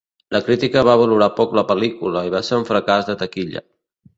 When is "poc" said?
1.41-1.53